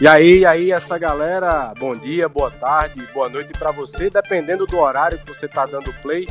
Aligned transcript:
E 0.00 0.08
aí, 0.08 0.44
aí, 0.44 0.72
essa 0.72 0.98
galera, 0.98 1.72
bom 1.78 1.92
dia, 1.92 2.28
boa 2.28 2.50
tarde, 2.50 3.08
boa 3.14 3.28
noite 3.28 3.52
para 3.56 3.70
você, 3.70 4.10
dependendo 4.10 4.66
do 4.66 4.76
horário 4.76 5.18
que 5.18 5.32
você 5.32 5.46
está 5.46 5.64
dando 5.66 5.94
play. 6.02 6.26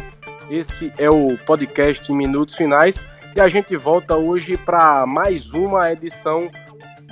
Esse 0.49 0.91
é 0.97 1.09
o 1.09 1.37
podcast 1.37 2.11
Minutos 2.11 2.55
Finais 2.55 3.03
e 3.33 3.39
a 3.39 3.47
gente 3.47 3.75
volta 3.77 4.17
hoje 4.17 4.57
para 4.57 5.05
mais 5.05 5.49
uma 5.51 5.89
edição 5.93 6.51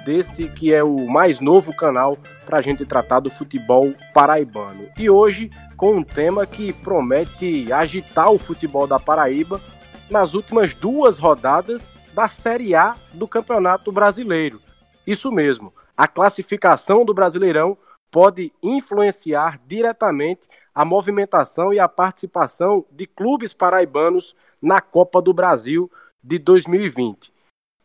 desse 0.03 0.49
que 0.49 0.73
é 0.73 0.83
o 0.83 1.07
mais 1.07 1.39
novo 1.39 1.73
canal 1.73 2.17
para 2.45 2.57
a 2.57 2.61
gente 2.61 2.85
tratar 2.85 3.21
do 3.21 3.29
futebol 3.29 3.93
paraibano. 4.13 4.89
E 4.99 5.09
hoje 5.09 5.49
com 5.77 5.95
um 5.95 6.03
tema 6.03 6.45
que 6.45 6.73
promete 6.73 7.71
agitar 7.71 8.29
o 8.29 8.37
futebol 8.37 8.85
da 8.85 8.99
Paraíba 8.99 9.61
nas 10.09 10.33
últimas 10.33 10.73
duas 10.73 11.17
rodadas 11.17 11.95
da 12.13 12.27
Série 12.27 12.75
A 12.75 12.95
do 13.13 13.25
Campeonato 13.25 13.89
Brasileiro. 13.89 14.61
Isso 15.07 15.31
mesmo 15.31 15.73
a 16.01 16.07
classificação 16.07 17.05
do 17.05 17.13
Brasileirão 17.13 17.77
pode 18.09 18.51
influenciar 18.59 19.61
diretamente 19.67 20.49
a 20.73 20.83
movimentação 20.83 21.71
e 21.71 21.79
a 21.79 21.87
participação 21.87 22.83
de 22.89 23.05
clubes 23.05 23.53
paraibanos 23.53 24.35
na 24.59 24.81
Copa 24.81 25.21
do 25.21 25.31
Brasil 25.31 25.91
de 26.23 26.39
2020. 26.39 27.31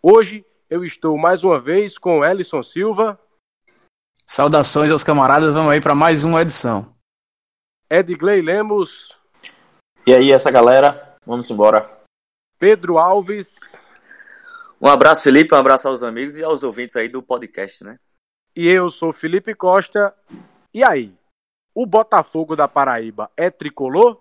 Hoje 0.01 0.47
eu 0.71 0.83
estou 0.83 1.19
mais 1.19 1.45
uma 1.45 1.61
vez 1.61 1.99
com 1.99 2.25
Ellison 2.25 2.63
Silva. 2.63 3.21
Saudações 4.25 4.91
aos 4.91 5.05
camaradas, 5.05 5.53
vamos 5.53 5.71
aí 5.71 5.83
para 5.83 5.95
mais 5.95 6.25
uma 6.25 6.41
edição. 6.41 6.91
Edgley 7.91 8.41
Lemos. 8.41 9.15
E 10.07 10.15
aí, 10.15 10.33
essa 10.33 10.51
galera, 10.51 11.19
vamos 11.27 11.51
embora. 11.51 11.87
Pedro 12.59 12.97
Alves. 12.97 13.57
Um 14.81 14.89
abraço, 14.89 15.23
Felipe, 15.23 15.55
um 15.55 15.59
abraço 15.59 15.87
aos 15.87 16.03
amigos 16.03 16.39
e 16.39 16.43
aos 16.43 16.63
ouvintes 16.63 16.97
aí 16.97 17.11
do 17.11 17.23
podcast, 17.23 17.85
né? 17.85 17.99
E 18.57 18.67
eu 18.67 18.89
sou 18.89 19.13
Felipe 19.13 19.55
Costa. 19.55 20.15
E 20.73 20.83
aí, 20.83 21.13
o 21.75 21.85
Botafogo 21.85 22.57
da 22.57 22.67
Paraíba 22.67 23.31
é 23.37 23.51
tricolor? 23.51 24.19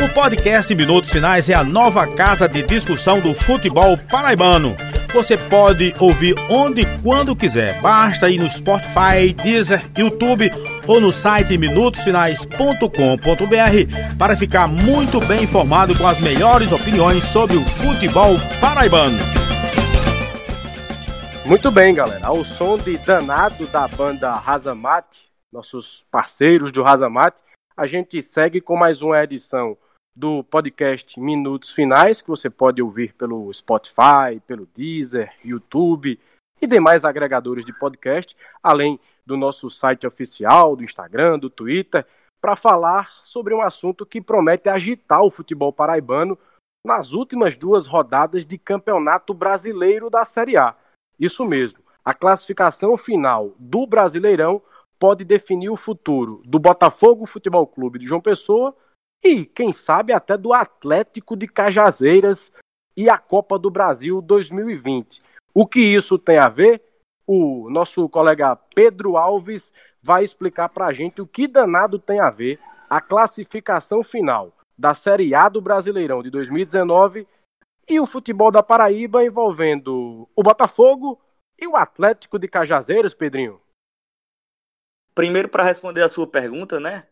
O 0.00 0.14
podcast 0.14 0.72
Minutos 0.72 1.10
Finais 1.10 1.50
é 1.50 1.54
a 1.54 1.64
nova 1.64 2.06
casa 2.14 2.48
de 2.48 2.62
discussão 2.62 3.20
do 3.20 3.34
futebol 3.34 3.96
paraibano 4.08 4.76
você 5.12 5.36
pode 5.36 5.92
ouvir 5.98 6.34
onde 6.48 6.82
e 6.82 6.98
quando 7.02 7.34
quiser. 7.34 7.80
Basta 7.80 8.30
ir 8.30 8.38
no 8.38 8.48
Spotify, 8.50 9.32
Deezer, 9.42 9.82
YouTube 9.96 10.50
ou 10.86 11.00
no 11.00 11.10
site 11.10 11.58
minutosfinais.com.br 11.58 14.16
para 14.18 14.36
ficar 14.36 14.68
muito 14.68 15.18
bem 15.20 15.44
informado 15.44 15.98
com 15.98 16.06
as 16.06 16.20
melhores 16.20 16.72
opiniões 16.72 17.24
sobre 17.24 17.56
o 17.56 17.64
futebol 17.64 18.36
paraibano. 18.60 19.18
Muito 21.44 21.70
bem, 21.70 21.94
galera. 21.94 22.26
Ao 22.26 22.44
som 22.44 22.76
de 22.76 22.98
Danado 22.98 23.66
da 23.68 23.88
banda 23.88 24.34
Razamate, 24.34 25.30
nossos 25.50 26.04
parceiros 26.10 26.70
do 26.70 26.82
Razamate, 26.82 27.40
a 27.74 27.86
gente 27.86 28.22
segue 28.22 28.60
com 28.60 28.76
mais 28.76 29.00
uma 29.00 29.22
edição 29.22 29.78
do 30.18 30.42
podcast 30.42 31.20
Minutos 31.20 31.70
Finais, 31.70 32.20
que 32.20 32.26
você 32.26 32.50
pode 32.50 32.82
ouvir 32.82 33.14
pelo 33.14 33.54
Spotify, 33.54 34.40
pelo 34.44 34.66
Deezer, 34.74 35.32
YouTube 35.44 36.18
e 36.60 36.66
demais 36.66 37.04
agregadores 37.04 37.64
de 37.64 37.72
podcast, 37.72 38.36
além 38.60 38.98
do 39.24 39.36
nosso 39.36 39.70
site 39.70 40.08
oficial, 40.08 40.74
do 40.74 40.82
Instagram, 40.82 41.38
do 41.38 41.48
Twitter, 41.48 42.04
para 42.40 42.56
falar 42.56 43.08
sobre 43.22 43.54
um 43.54 43.62
assunto 43.62 44.04
que 44.04 44.20
promete 44.20 44.68
agitar 44.68 45.22
o 45.22 45.30
futebol 45.30 45.72
paraibano 45.72 46.36
nas 46.84 47.12
últimas 47.12 47.56
duas 47.56 47.86
rodadas 47.86 48.44
de 48.44 48.58
Campeonato 48.58 49.32
Brasileiro 49.32 50.10
da 50.10 50.24
Série 50.24 50.56
A. 50.56 50.74
Isso 51.16 51.44
mesmo, 51.44 51.78
a 52.04 52.12
classificação 52.12 52.96
final 52.96 53.54
do 53.56 53.86
Brasileirão 53.86 54.60
pode 54.98 55.24
definir 55.24 55.70
o 55.70 55.76
futuro 55.76 56.42
do 56.44 56.58
Botafogo 56.58 57.24
Futebol 57.24 57.68
Clube 57.68 58.00
de 58.00 58.06
João 58.08 58.20
Pessoa 58.20 58.74
e, 59.22 59.44
quem 59.44 59.72
sabe, 59.72 60.12
até 60.12 60.36
do 60.36 60.52
Atlético 60.52 61.36
de 61.36 61.46
Cajazeiras 61.46 62.52
e 62.96 63.08
a 63.08 63.18
Copa 63.18 63.58
do 63.58 63.70
Brasil 63.70 64.20
2020. 64.20 65.22
O 65.54 65.66
que 65.66 65.80
isso 65.80 66.18
tem 66.18 66.38
a 66.38 66.48
ver? 66.48 66.82
O 67.26 67.68
nosso 67.70 68.08
colega 68.08 68.56
Pedro 68.56 69.16
Alves 69.16 69.72
vai 70.02 70.24
explicar 70.24 70.68
para 70.68 70.86
a 70.86 70.92
gente 70.92 71.20
o 71.20 71.26
que 71.26 71.46
danado 71.46 71.98
tem 71.98 72.20
a 72.20 72.30
ver 72.30 72.58
a 72.88 73.00
classificação 73.00 74.02
final 74.02 74.52
da 74.78 74.94
Série 74.94 75.34
A 75.34 75.48
do 75.48 75.60
Brasileirão 75.60 76.22
de 76.22 76.30
2019 76.30 77.26
e 77.88 78.00
o 78.00 78.06
futebol 78.06 78.50
da 78.50 78.62
Paraíba 78.62 79.24
envolvendo 79.24 80.28
o 80.34 80.42
Botafogo 80.42 81.20
e 81.58 81.66
o 81.66 81.76
Atlético 81.76 82.38
de 82.38 82.46
Cajazeiras, 82.46 83.14
Pedrinho. 83.14 83.60
Primeiro, 85.14 85.48
para 85.48 85.64
responder 85.64 86.02
a 86.02 86.08
sua 86.08 86.26
pergunta, 86.26 86.78
né? 86.78 87.06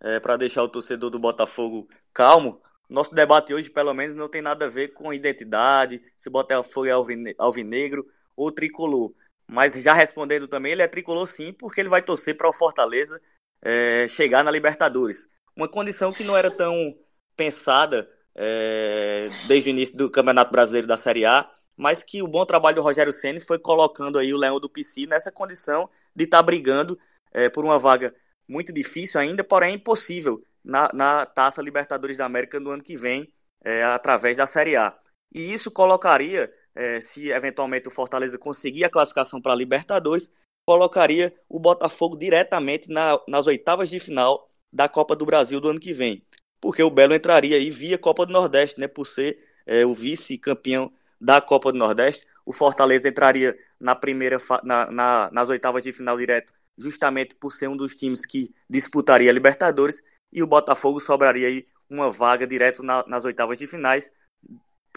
É, 0.00 0.20
para 0.20 0.36
deixar 0.36 0.62
o 0.62 0.68
torcedor 0.68 1.10
do 1.10 1.18
Botafogo 1.18 1.88
calmo. 2.12 2.60
Nosso 2.88 3.14
debate 3.14 3.52
hoje, 3.52 3.70
pelo 3.70 3.92
menos, 3.92 4.14
não 4.14 4.28
tem 4.28 4.40
nada 4.40 4.64
a 4.64 4.68
ver 4.68 4.88
com 4.88 5.12
identidade, 5.12 6.00
se 6.16 6.28
o 6.28 6.32
Botafogo 6.32 6.86
é 6.86 6.92
alvinegro 7.38 8.06
ou 8.34 8.50
tricolor. 8.50 9.12
Mas 9.46 9.74
já 9.82 9.92
respondendo 9.92 10.46
também, 10.48 10.72
ele 10.72 10.82
é 10.82 10.88
tricolor 10.88 11.26
sim, 11.26 11.52
porque 11.52 11.80
ele 11.80 11.88
vai 11.88 12.02
torcer 12.02 12.36
para 12.36 12.48
o 12.48 12.52
Fortaleza 12.52 13.20
é, 13.62 14.06
chegar 14.08 14.44
na 14.44 14.50
Libertadores. 14.50 15.28
Uma 15.56 15.68
condição 15.68 16.12
que 16.12 16.24
não 16.24 16.36
era 16.36 16.50
tão 16.50 16.96
pensada 17.36 18.08
é, 18.34 19.28
desde 19.46 19.68
o 19.68 19.72
início 19.72 19.96
do 19.96 20.10
Campeonato 20.10 20.52
Brasileiro 20.52 20.86
da 20.86 20.96
Série 20.96 21.24
A, 21.24 21.50
mas 21.76 22.02
que 22.02 22.22
o 22.22 22.28
bom 22.28 22.44
trabalho 22.44 22.76
do 22.76 22.82
Rogério 22.82 23.12
Ceni 23.12 23.40
foi 23.40 23.58
colocando 23.58 24.18
aí 24.18 24.32
o 24.32 24.36
Leão 24.36 24.60
do 24.60 24.68
PC 24.68 25.06
nessa 25.06 25.30
condição 25.30 25.88
de 26.14 26.24
estar 26.24 26.38
tá 26.38 26.42
brigando 26.42 26.98
é, 27.32 27.48
por 27.48 27.64
uma 27.64 27.78
vaga 27.78 28.14
muito 28.48 28.72
difícil 28.72 29.20
ainda, 29.20 29.44
porém 29.44 29.74
impossível 29.74 30.42
na, 30.64 30.88
na 30.92 31.26
Taça 31.26 31.62
Libertadores 31.62 32.16
da 32.16 32.24
América 32.24 32.58
no 32.58 32.70
ano 32.70 32.82
que 32.82 32.96
vem, 32.96 33.32
é, 33.64 33.82
através 33.84 34.36
da 34.36 34.46
Série 34.46 34.76
A. 34.76 34.96
E 35.32 35.52
isso 35.52 35.70
colocaria, 35.70 36.52
é, 36.74 37.00
se 37.00 37.30
eventualmente 37.30 37.88
o 37.88 37.90
Fortaleza 37.90 38.38
conseguir 38.38 38.84
a 38.84 38.90
classificação 38.90 39.40
para 39.40 39.52
a 39.52 39.56
Libertadores, 39.56 40.30
colocaria 40.64 41.34
o 41.48 41.58
Botafogo 41.58 42.16
diretamente 42.16 42.88
na, 42.88 43.18
nas 43.28 43.46
oitavas 43.46 43.88
de 43.88 43.98
final 44.00 44.50
da 44.72 44.88
Copa 44.88 45.16
do 45.16 45.26
Brasil 45.26 45.60
do 45.60 45.68
ano 45.70 45.80
que 45.80 45.92
vem. 45.92 46.24
Porque 46.60 46.82
o 46.82 46.90
Belo 46.90 47.14
entraria 47.14 47.56
aí 47.56 47.70
via 47.70 47.98
Copa 47.98 48.26
do 48.26 48.32
Nordeste, 48.32 48.80
né, 48.80 48.88
por 48.88 49.06
ser 49.06 49.38
é, 49.66 49.86
o 49.86 49.94
vice-campeão 49.94 50.92
da 51.20 51.40
Copa 51.40 51.72
do 51.72 51.78
Nordeste. 51.78 52.26
O 52.44 52.52
Fortaleza 52.52 53.08
entraria 53.08 53.56
na 53.78 53.94
primeira 53.94 54.38
na, 54.62 54.90
na, 54.90 55.30
nas 55.32 55.48
oitavas 55.48 55.82
de 55.82 55.92
final 55.92 56.16
direto 56.16 56.52
justamente 56.78 57.34
por 57.34 57.52
ser 57.52 57.68
um 57.68 57.76
dos 57.76 57.94
times 57.94 58.24
que 58.24 58.54
disputaria 58.70 59.30
a 59.30 59.34
Libertadores, 59.34 60.00
e 60.32 60.42
o 60.42 60.46
Botafogo 60.46 61.00
sobraria 61.00 61.48
aí 61.48 61.64
uma 61.88 62.10
vaga 62.10 62.46
direto 62.46 62.82
na, 62.82 63.04
nas 63.06 63.24
oitavas 63.24 63.58
de 63.58 63.66
finais, 63.66 64.10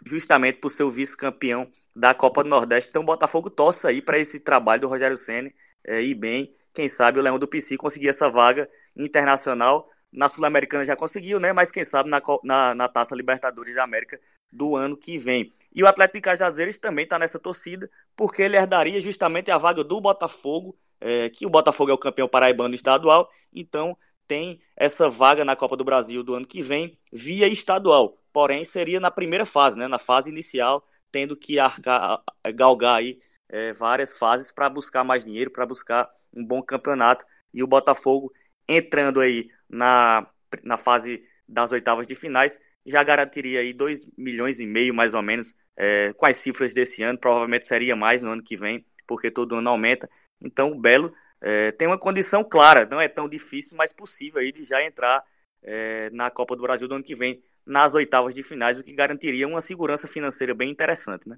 justamente 0.05 0.59
por 0.59 0.69
ser 0.69 0.83
o 0.83 0.91
vice-campeão 0.91 1.69
da 1.95 2.13
Copa 2.13 2.43
do 2.43 2.49
Nordeste. 2.49 2.89
Então 2.89 3.01
o 3.01 3.05
Botafogo 3.05 3.49
torce 3.49 3.87
aí 3.87 4.01
para 4.01 4.19
esse 4.19 4.39
trabalho 4.39 4.81
do 4.81 4.87
Rogério 4.87 5.17
Ceni 5.17 5.53
é, 5.85 6.01
ir 6.01 6.15
bem. 6.15 6.53
Quem 6.73 6.87
sabe 6.87 7.19
o 7.19 7.21
Leão 7.21 7.39
do 7.39 7.47
PC 7.47 7.77
conseguir 7.77 8.09
essa 8.09 8.29
vaga 8.29 8.69
internacional. 8.95 9.89
Na 10.11 10.27
Sul-Americana 10.27 10.83
já 10.83 10.95
conseguiu, 10.95 11.39
né? 11.39 11.53
Mas 11.53 11.71
quem 11.71 11.85
sabe 11.85 12.09
na, 12.09 12.21
na, 12.43 12.75
na 12.75 12.87
Taça 12.89 13.15
Libertadores 13.15 13.75
da 13.75 13.83
América 13.83 14.19
do 14.51 14.75
ano 14.75 14.97
que 14.97 15.17
vem. 15.17 15.53
E 15.73 15.81
o 15.81 15.87
Atlético 15.87 16.17
de 16.17 16.21
Cajazeiras 16.21 16.77
também 16.77 17.03
está 17.03 17.17
nessa 17.17 17.39
torcida, 17.39 17.89
porque 18.15 18.41
ele 18.41 18.57
herdaria 18.57 18.99
justamente 18.99 19.49
a 19.49 19.57
vaga 19.57 19.83
do 19.83 20.01
Botafogo 20.01 20.77
é, 21.01 21.29
que 21.29 21.45
o 21.45 21.49
Botafogo 21.49 21.91
é 21.91 21.93
o 21.93 21.97
campeão 21.97 22.27
paraibano 22.27 22.75
estadual, 22.75 23.29
então 23.53 23.97
tem 24.27 24.61
essa 24.77 25.09
vaga 25.09 25.43
na 25.43 25.55
Copa 25.55 25.75
do 25.75 25.83
Brasil 25.83 26.23
do 26.23 26.35
ano 26.35 26.47
que 26.47 26.61
vem 26.61 26.97
via 27.11 27.47
estadual. 27.47 28.17
Porém, 28.31 28.63
seria 28.63 28.99
na 28.99 29.11
primeira 29.11 29.45
fase, 29.45 29.77
né, 29.77 29.87
na 29.87 29.99
fase 29.99 30.29
inicial, 30.29 30.85
tendo 31.11 31.35
que 31.35 31.59
arcar, 31.59 32.23
galgar 32.55 32.99
aí, 32.99 33.19
é, 33.49 33.73
várias 33.73 34.17
fases 34.17 34.51
para 34.51 34.69
buscar 34.69 35.03
mais 35.03 35.25
dinheiro, 35.25 35.51
para 35.51 35.65
buscar 35.65 36.09
um 36.33 36.45
bom 36.45 36.61
campeonato. 36.61 37.25
E 37.53 37.61
o 37.61 37.67
Botafogo 37.67 38.31
entrando 38.67 39.19
aí 39.19 39.49
na, 39.69 40.25
na 40.63 40.77
fase 40.77 41.21
das 41.47 41.71
oitavas 41.71 42.07
de 42.07 42.15
finais 42.15 42.57
já 42.85 43.03
garantiria 43.03 43.59
aí 43.59 43.73
2 43.73 44.07
milhões 44.17 44.59
e 44.59 44.65
meio, 44.65 44.93
mais 44.93 45.13
ou 45.13 45.21
menos, 45.21 45.53
é, 45.77 46.13
com 46.13 46.25
as 46.25 46.37
cifras 46.37 46.73
desse 46.73 47.03
ano. 47.03 47.19
Provavelmente 47.19 47.65
seria 47.67 47.95
mais 47.95 48.23
no 48.23 48.31
ano 48.31 48.43
que 48.43 48.57
vem, 48.57 48.85
porque 49.07 49.29
todo 49.29 49.55
ano 49.55 49.69
aumenta. 49.69 50.09
Então 50.41 50.71
o 50.71 50.79
Belo 50.79 51.13
é, 51.39 51.71
tem 51.71 51.87
uma 51.87 51.97
condição 51.97 52.43
clara, 52.43 52.85
não 52.85 53.01
é 53.01 53.07
tão 53.07 53.27
difícil, 53.27 53.75
mas 53.77 53.93
possível 53.93 54.39
aí 54.39 54.51
de 54.51 54.63
já 54.63 54.83
entrar 54.83 55.23
é, 55.63 56.09
na 56.11 56.29
Copa 56.29 56.55
do 56.55 56.61
Brasil 56.61 56.87
do 56.87 56.95
ano 56.95 57.03
que 57.03 57.15
vem, 57.15 57.41
nas 57.65 57.93
oitavas 57.93 58.33
de 58.33 58.43
finais, 58.43 58.79
o 58.79 58.83
que 58.83 58.93
garantiria 58.93 59.47
uma 59.47 59.61
segurança 59.61 60.07
financeira 60.07 60.53
bem 60.53 60.69
interessante, 60.69 61.29
né? 61.29 61.37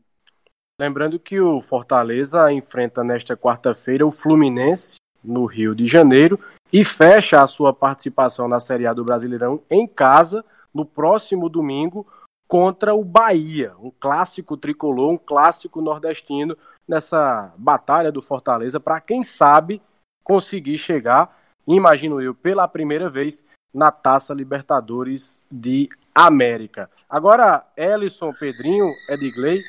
Lembrando 0.79 1.19
que 1.19 1.39
o 1.39 1.61
Fortaleza 1.61 2.51
enfrenta 2.51 3.03
nesta 3.03 3.37
quarta-feira 3.37 4.05
o 4.05 4.11
Fluminense 4.11 4.95
no 5.23 5.45
Rio 5.45 5.75
de 5.75 5.87
Janeiro 5.87 6.39
e 6.71 6.83
fecha 6.83 7.41
a 7.41 7.47
sua 7.47 7.71
participação 7.71 8.47
na 8.47 8.59
Série 8.59 8.87
A 8.87 8.93
do 8.93 9.05
Brasileirão 9.05 9.61
em 9.69 9.87
casa 9.87 10.43
no 10.73 10.83
próximo 10.83 11.47
domingo 11.47 12.07
contra 12.47 12.93
o 12.93 13.03
Bahia, 13.03 13.73
um 13.79 13.91
clássico 13.91 14.57
tricolor, 14.57 15.11
um 15.11 15.17
clássico 15.17 15.81
nordestino 15.81 16.57
nessa 16.87 17.53
batalha 17.57 18.11
do 18.11 18.21
Fortaleza 18.21 18.79
para 18.79 18.99
quem 19.01 19.23
sabe 19.23 19.81
conseguir 20.23 20.77
chegar, 20.77 21.37
imagino 21.67 22.21
eu, 22.21 22.33
pela 22.33 22.67
primeira 22.67 23.09
vez 23.09 23.43
na 23.73 23.91
Taça 23.91 24.33
Libertadores 24.33 25.41
de 25.51 25.89
América. 26.13 26.89
Agora, 27.09 27.65
Ellison, 27.75 28.31
Pedrinho, 28.33 28.87
Edgley, 29.09 29.61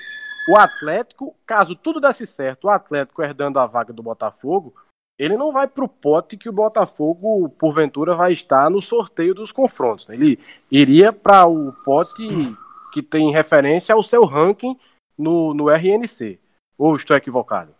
o 0.49 0.59
Atlético, 0.59 1.35
caso 1.47 1.75
tudo 1.75 2.01
desse 2.01 2.27
certo, 2.27 2.65
o 2.65 2.71
Atlético 2.71 3.23
herdando 3.23 3.59
a 3.59 3.67
vaga 3.67 3.93
do 3.93 4.03
Botafogo, 4.03 4.75
ele 5.19 5.37
não 5.37 5.53
vai 5.53 5.67
para 5.67 5.85
o 5.85 5.89
pote 5.89 6.37
que 6.37 6.49
o 6.49 6.53
Botafogo, 6.53 7.49
porventura, 7.51 8.15
vai 8.15 8.33
estar 8.33 8.69
no 8.69 8.83
sorteio 8.83 9.35
dos 9.35 9.53
confrontos. 9.53 10.09
Ele 10.09 10.39
iria 10.71 11.13
para 11.13 11.47
o 11.47 11.73
pote 11.85 12.23
que 12.93 13.03
tem 13.03 13.33
referência 13.33 13.95
ao 13.95 14.03
seu 14.03 14.25
ranking 14.25 14.79
no, 15.17 15.55
no 15.55 15.71
RNC. 15.71 16.39
Ou 16.77 16.97
estou 16.97 17.17
equivocado? 17.17 17.75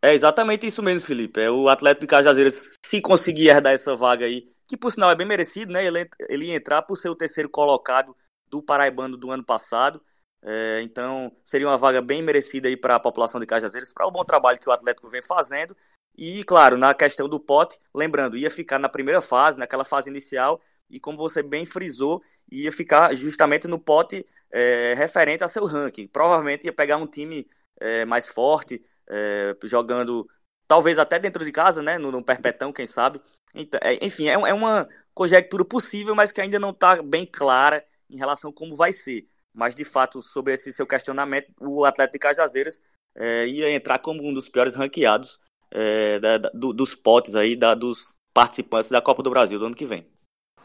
É 0.00 0.12
exatamente 0.14 0.66
isso 0.66 0.82
mesmo, 0.82 1.00
Felipe. 1.00 1.40
É 1.40 1.50
o 1.50 1.68
Atlético 1.68 2.02
de 2.02 2.06
Cajazeiras, 2.06 2.70
se 2.84 3.00
conseguir 3.00 3.48
herdar 3.48 3.72
essa 3.72 3.96
vaga 3.96 4.26
aí, 4.26 4.48
que 4.66 4.76
por 4.76 4.92
sinal 4.92 5.10
é 5.10 5.16
bem 5.16 5.26
merecido, 5.26 5.72
né? 5.72 5.84
Ele, 5.84 6.08
ele 6.28 6.46
ia 6.46 6.54
entrar 6.54 6.82
por 6.82 6.96
ser 6.96 7.08
o 7.08 7.16
terceiro 7.16 7.48
colocado 7.48 8.16
do 8.46 8.62
Paraibano 8.62 9.16
do 9.16 9.30
ano 9.30 9.44
passado. 9.44 10.00
É, 10.40 10.80
então, 10.82 11.32
seria 11.44 11.66
uma 11.66 11.76
vaga 11.76 12.00
bem 12.00 12.22
merecida 12.22 12.68
aí 12.68 12.76
para 12.76 12.94
a 12.94 13.00
população 13.00 13.40
de 13.40 13.46
Cajazeiras, 13.46 13.92
para 13.92 14.06
o 14.06 14.10
bom 14.10 14.24
trabalho 14.24 14.60
que 14.60 14.68
o 14.68 14.72
Atlético 14.72 15.08
vem 15.08 15.22
fazendo. 15.22 15.76
E, 16.16 16.44
claro, 16.44 16.76
na 16.76 16.94
questão 16.94 17.28
do 17.28 17.40
pote, 17.40 17.78
lembrando, 17.94 18.36
ia 18.36 18.50
ficar 18.50 18.78
na 18.78 18.88
primeira 18.88 19.20
fase, 19.20 19.58
naquela 19.58 19.84
fase 19.84 20.10
inicial, 20.10 20.60
e 20.90 20.98
como 20.98 21.18
você 21.18 21.42
bem 21.42 21.66
frisou, 21.66 22.22
ia 22.50 22.72
ficar 22.72 23.14
justamente 23.14 23.66
no 23.66 23.78
pote 23.78 24.24
é, 24.50 24.94
referente 24.96 25.44
a 25.44 25.48
seu 25.48 25.64
ranking. 25.64 26.06
Provavelmente 26.06 26.66
ia 26.66 26.72
pegar 26.72 26.96
um 26.96 27.06
time 27.06 27.48
é, 27.80 28.04
mais 28.04 28.28
forte, 28.28 28.82
é, 29.08 29.56
jogando 29.64 30.28
talvez 30.66 30.98
até 30.98 31.18
dentro 31.18 31.44
de 31.44 31.50
casa, 31.50 31.82
né, 31.82 31.98
no, 31.98 32.12
no 32.12 32.22
Perpetão, 32.22 32.72
quem 32.72 32.86
sabe. 32.86 33.20
Então, 33.54 33.80
é, 33.82 34.04
enfim, 34.04 34.28
é, 34.28 34.34
é, 34.34 34.54
uma 34.54 34.88
conjectura 35.14 35.64
possível, 35.64 36.14
mas 36.14 36.30
que 36.30 36.40
ainda 36.40 36.58
não 36.58 36.70
está 36.70 37.02
bem 37.02 37.26
clara 37.26 37.84
em 38.10 38.16
relação 38.16 38.50
a 38.50 38.52
como 38.52 38.76
vai 38.76 38.92
ser. 38.92 39.26
Mas, 39.54 39.74
de 39.74 39.84
fato, 39.84 40.22
sobre 40.22 40.54
esse 40.54 40.72
seu 40.72 40.86
questionamento, 40.86 41.50
o 41.60 41.84
Atlético 41.84 42.12
de 42.12 42.18
Cajazeiras 42.20 42.80
é, 43.16 43.46
ia 43.46 43.70
entrar 43.72 43.98
como 43.98 44.22
um 44.22 44.32
dos 44.32 44.48
piores 44.48 44.74
ranqueados 44.74 45.40
é, 45.70 46.20
da, 46.20 46.38
da, 46.38 46.50
do, 46.50 46.72
dos 46.72 46.94
potes 46.94 47.34
aí, 47.34 47.56
da, 47.56 47.74
dos 47.74 48.16
participantes 48.32 48.90
da 48.90 49.00
Copa 49.02 49.22
do 49.22 49.30
Brasil 49.30 49.58
do 49.58 49.66
ano 49.66 49.74
que 49.74 49.86
vem. 49.86 50.06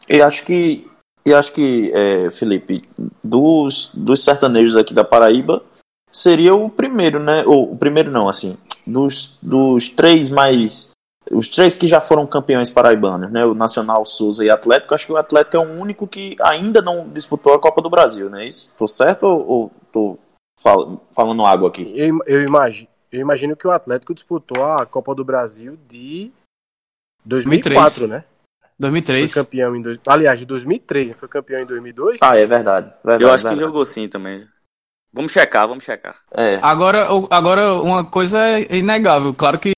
E 0.08 0.20
acho 0.22 0.44
que, 0.44 0.88
e 1.24 1.32
acho 1.32 1.52
que 1.52 1.90
é, 1.92 2.30
Felipe, 2.30 2.78
dos, 3.22 3.90
dos 3.94 4.22
sertanejos 4.22 4.76
aqui 4.76 4.94
da 4.94 5.02
Paraíba, 5.02 5.64
seria 6.14 6.54
o 6.54 6.70
primeiro, 6.70 7.18
né? 7.18 7.44
Ou 7.44 7.72
o 7.72 7.76
primeiro 7.76 8.10
não, 8.10 8.28
assim, 8.28 8.56
dos, 8.86 9.36
dos 9.42 9.90
três 9.90 10.30
mais. 10.30 10.92
Os 11.30 11.48
três 11.48 11.76
que 11.76 11.88
já 11.88 12.00
foram 12.00 12.26
campeões 12.26 12.70
paraibanos, 12.70 13.32
né? 13.32 13.44
O 13.44 13.54
Nacional, 13.54 14.06
Souza 14.06 14.44
e 14.44 14.50
Atlético. 14.50 14.94
Acho 14.94 15.06
que 15.06 15.12
o 15.12 15.16
Atlético 15.16 15.56
é 15.56 15.60
o 15.60 15.80
único 15.80 16.06
que 16.06 16.36
ainda 16.40 16.80
não 16.80 17.08
disputou 17.08 17.54
a 17.54 17.58
Copa 17.58 17.82
do 17.82 17.90
Brasil, 17.90 18.30
não 18.30 18.38
é 18.38 18.46
isso? 18.46 18.72
Tô 18.78 18.86
certo 18.86 19.24
ou, 19.24 19.48
ou 19.48 19.72
tô 19.90 20.18
fal 20.60 21.02
falando 21.12 21.44
água 21.44 21.68
aqui? 21.68 21.92
Eu, 21.96 22.18
eu, 22.26 22.42
imagino, 22.42 22.88
eu 23.10 23.20
imagino 23.20 23.56
que 23.56 23.66
o 23.66 23.72
Atlético 23.72 24.14
disputou 24.14 24.64
a 24.64 24.86
Copa 24.86 25.14
do 25.14 25.24
Brasil 25.24 25.78
de 25.88 26.30
2004, 27.24 28.06
2003. 28.06 28.10
né? 28.10 28.24
2003. 28.78 29.32
Foi 29.32 29.42
campeão 29.42 29.76
em. 29.76 29.82
dois 29.82 29.98
Aliás, 30.06 30.38
de 30.38 30.46
2003, 30.46 31.18
foi 31.18 31.28
campeão 31.28 31.60
em 31.60 31.66
2002? 31.66 32.18
Ah, 32.20 32.36
é 32.36 32.44
verdade. 32.44 32.92
verdade 33.02 33.22
eu 33.22 33.28
acho 33.28 33.44
verdade. 33.44 33.56
que 33.56 33.64
jogou 33.64 33.84
sim 33.84 34.08
também. 34.08 34.46
Vamos 35.14 35.30
checar, 35.30 35.68
vamos 35.68 35.84
checar. 35.84 36.16
É. 36.32 36.58
Agora, 36.60 37.06
agora, 37.30 37.74
uma 37.74 38.04
coisa 38.04 38.40
é 38.40 38.76
inegável. 38.76 39.32
Claro 39.32 39.60
que 39.60 39.72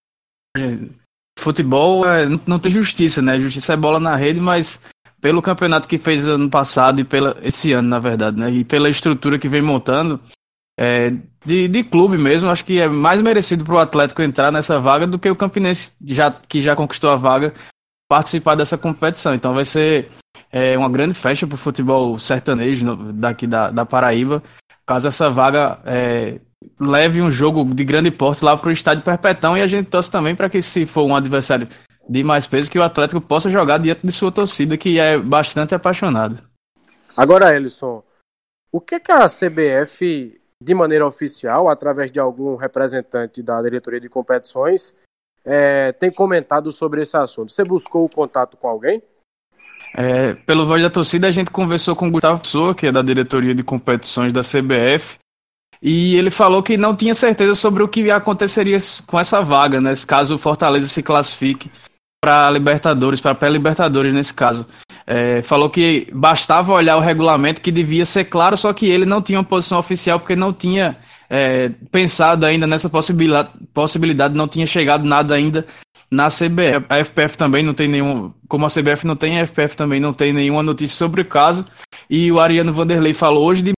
futebol 1.38 2.08
é, 2.08 2.26
não 2.46 2.58
tem 2.58 2.72
justiça, 2.72 3.20
né? 3.20 3.38
Justiça 3.38 3.74
é 3.74 3.76
bola 3.76 4.00
na 4.00 4.16
rede, 4.16 4.40
mas 4.40 4.80
pelo 5.20 5.42
campeonato 5.42 5.86
que 5.86 5.98
fez 5.98 6.26
ano 6.26 6.48
passado 6.48 7.00
e 7.00 7.04
pela 7.04 7.36
esse 7.42 7.70
ano, 7.74 7.86
na 7.86 7.98
verdade, 7.98 8.40
né? 8.40 8.50
E 8.50 8.64
pela 8.64 8.88
estrutura 8.88 9.38
que 9.38 9.46
vem 9.46 9.60
montando, 9.60 10.18
é, 10.78 11.12
de, 11.44 11.68
de 11.68 11.84
clube 11.84 12.16
mesmo, 12.16 12.48
acho 12.48 12.64
que 12.64 12.80
é 12.80 12.88
mais 12.88 13.20
merecido 13.20 13.62
para 13.62 13.74
o 13.74 13.78
Atlético 13.78 14.22
entrar 14.22 14.50
nessa 14.50 14.80
vaga 14.80 15.06
do 15.06 15.18
que 15.18 15.28
o 15.28 15.36
Campinense, 15.36 15.94
já, 16.02 16.30
que 16.30 16.62
já 16.62 16.74
conquistou 16.74 17.10
a 17.10 17.16
vaga, 17.16 17.52
participar 18.08 18.54
dessa 18.54 18.78
competição. 18.78 19.34
Então 19.34 19.52
vai 19.52 19.66
ser 19.66 20.10
é, 20.50 20.78
uma 20.78 20.88
grande 20.88 21.12
festa 21.12 21.46
para 21.46 21.56
o 21.56 21.58
futebol 21.58 22.18
sertanejo 22.18 23.12
daqui 23.12 23.46
da, 23.46 23.70
da 23.70 23.84
Paraíba 23.84 24.42
caso 24.86 25.08
essa 25.08 25.28
vaga 25.28 25.80
é, 25.84 26.40
leve 26.80 27.20
um 27.20 27.30
jogo 27.30 27.64
de 27.74 27.84
grande 27.84 28.10
porte 28.10 28.44
lá 28.44 28.56
para 28.56 28.68
o 28.68 28.72
estádio 28.72 29.04
Perpetão 29.04 29.56
e 29.56 29.62
a 29.62 29.66
gente 29.66 29.88
torce 29.88 30.10
também 30.10 30.34
para 30.34 30.48
que, 30.48 30.62
se 30.62 30.86
for 30.86 31.02
um 31.04 31.16
adversário 31.16 31.68
de 32.08 32.22
mais 32.22 32.46
peso, 32.46 32.70
que 32.70 32.78
o 32.78 32.82
Atlético 32.82 33.20
possa 33.20 33.50
jogar 33.50 33.78
diante 33.78 34.06
de 34.06 34.12
sua 34.12 34.30
torcida, 34.30 34.76
que 34.76 34.98
é 34.98 35.18
bastante 35.18 35.74
apaixonada. 35.74 36.42
Agora, 37.16 37.54
Ellison, 37.54 38.02
o 38.70 38.80
que, 38.80 39.00
que 39.00 39.10
a 39.10 39.26
CBF, 39.26 40.40
de 40.62 40.74
maneira 40.74 41.06
oficial, 41.06 41.68
através 41.68 42.10
de 42.10 42.20
algum 42.20 42.54
representante 42.54 43.42
da 43.42 43.60
diretoria 43.60 44.00
de 44.00 44.08
competições, 44.08 44.94
é, 45.44 45.92
tem 45.92 46.10
comentado 46.10 46.70
sobre 46.70 47.02
esse 47.02 47.16
assunto? 47.16 47.50
Você 47.50 47.64
buscou 47.64 48.04
o 48.04 48.08
contato 48.08 48.56
com 48.56 48.68
alguém? 48.68 49.02
É, 49.94 50.34
pelo 50.46 50.66
voz 50.66 50.82
da 50.82 50.90
torcida, 50.90 51.26
a 51.26 51.30
gente 51.30 51.50
conversou 51.50 51.96
com 51.96 52.08
o 52.08 52.10
Gustavo 52.10 52.40
Pessoa, 52.40 52.74
que 52.74 52.86
é 52.86 52.92
da 52.92 53.02
diretoria 53.02 53.54
de 53.54 53.62
competições 53.62 54.32
da 54.32 54.40
CBF, 54.40 55.18
e 55.82 56.16
ele 56.16 56.30
falou 56.30 56.62
que 56.62 56.76
não 56.76 56.96
tinha 56.96 57.14
certeza 57.14 57.54
sobre 57.54 57.82
o 57.82 57.88
que 57.88 58.10
aconteceria 58.10 58.78
com 59.06 59.20
essa 59.20 59.42
vaga, 59.42 59.80
né? 59.80 59.92
Caso 60.06 60.34
o 60.34 60.38
Fortaleza 60.38 60.88
se 60.88 61.02
classifique 61.02 61.70
para 62.20 62.50
Libertadores, 62.50 63.20
para 63.20 63.34
pré-Libertadores 63.34 64.12
nesse 64.12 64.34
caso. 64.34 64.66
É, 65.06 65.42
falou 65.42 65.70
que 65.70 66.08
bastava 66.12 66.72
olhar 66.72 66.96
o 66.96 67.00
regulamento 67.00 67.60
que 67.60 67.70
devia 67.70 68.04
ser 68.04 68.24
claro, 68.24 68.56
só 68.56 68.72
que 68.72 68.86
ele 68.86 69.04
não 69.04 69.22
tinha 69.22 69.38
uma 69.38 69.44
posição 69.44 69.78
oficial 69.78 70.18
porque 70.18 70.34
não 70.34 70.52
tinha 70.52 70.96
é, 71.30 71.70
pensado 71.92 72.44
ainda 72.44 72.66
nessa 72.66 72.88
possibilidade, 72.90 73.50
possibilidade, 73.72 74.34
não 74.34 74.48
tinha 74.48 74.66
chegado 74.66 75.04
nada 75.04 75.34
ainda 75.34 75.64
na 76.10 76.28
CBF. 76.28 76.86
A 76.88 76.98
FPF 76.98 77.36
também 77.36 77.62
não 77.62 77.74
tem 77.74 77.88
nenhum. 77.88 78.32
Como 78.48 78.64
a 78.66 78.68
CBF 78.68 79.06
não 79.06 79.16
tem, 79.16 79.40
a 79.40 79.46
FPF 79.46 79.76
também 79.76 80.00
não 80.00 80.12
tem 80.12 80.32
nenhuma 80.32 80.62
notícia 80.62 80.96
sobre 80.96 81.22
o 81.22 81.24
caso. 81.24 81.64
E 82.08 82.30
o 82.30 82.40
Ariano 82.40 82.72
Vanderlei 82.72 83.14
falou 83.14 83.44
hoje 83.44 83.62
de 83.62 83.72